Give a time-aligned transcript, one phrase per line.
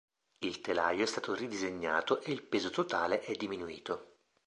[0.39, 4.15] Il telaio è stato ridisegnato e il peso totale è diminuito.